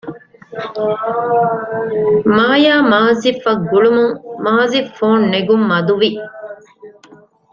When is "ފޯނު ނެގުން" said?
4.97-5.65